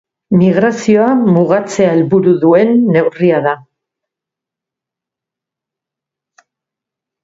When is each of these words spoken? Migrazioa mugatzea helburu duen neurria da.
Migrazioa 0.37 1.09
mugatzea 1.35 1.91
helburu 1.97 2.33
duen 2.47 2.75
neurria 2.97 3.43
da. 3.49 3.55